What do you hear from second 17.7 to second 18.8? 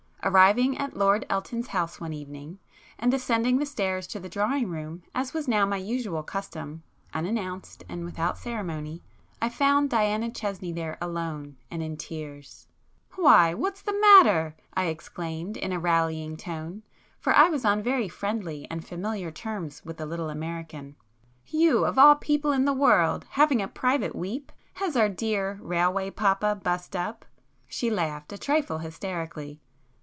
very friendly